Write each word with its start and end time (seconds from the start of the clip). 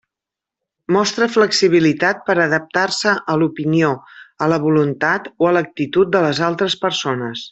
Mostra 0.95 1.27
flexibilitat 1.33 2.23
per 2.29 2.35
adaptar-se 2.45 3.13
a 3.35 3.37
l'opinió, 3.43 3.91
a 4.47 4.49
la 4.55 4.59
voluntat 4.65 5.31
o 5.45 5.51
a 5.51 5.55
l'actitud 5.59 6.13
de 6.17 6.25
les 6.27 6.45
altres 6.51 6.79
persones. 6.89 7.49